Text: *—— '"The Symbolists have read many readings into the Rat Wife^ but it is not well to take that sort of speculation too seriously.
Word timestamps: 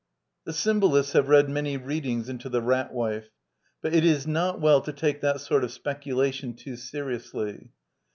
*—— 0.17 0.27
'"The 0.45 0.53
Symbolists 0.53 1.13
have 1.13 1.29
read 1.29 1.47
many 1.47 1.77
readings 1.77 2.27
into 2.27 2.49
the 2.49 2.59
Rat 2.59 2.91
Wife^ 2.91 3.25
but 3.83 3.93
it 3.93 4.03
is 4.03 4.25
not 4.25 4.59
well 4.59 4.81
to 4.81 4.91
take 4.91 5.21
that 5.21 5.39
sort 5.41 5.63
of 5.63 5.71
speculation 5.71 6.55
too 6.55 6.75
seriously. 6.75 7.69